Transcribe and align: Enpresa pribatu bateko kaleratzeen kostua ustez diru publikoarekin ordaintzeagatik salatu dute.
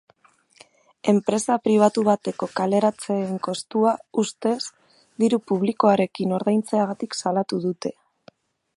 Enpresa 1.11 1.57
pribatu 1.67 2.05
bateko 2.07 2.49
kaleratzeen 2.61 3.37
kostua 3.49 3.93
ustez 4.25 4.57
diru 5.25 5.43
publikoarekin 5.53 6.37
ordaintzeagatik 6.41 7.23
salatu 7.23 7.63
dute. 7.69 7.97